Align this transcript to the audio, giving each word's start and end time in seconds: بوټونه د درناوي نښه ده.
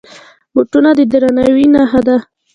بوټونه 0.53 0.89
د 0.97 1.01
درناوي 1.11 1.65
نښه 1.73 2.01
ده. 2.07 2.17